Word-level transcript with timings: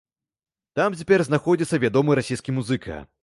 Там 0.79 0.95
цяпер 1.01 1.25
знаходзіцца 1.29 1.81
вядомы 1.85 2.11
расійскі 2.23 2.59
музыка. 2.59 3.01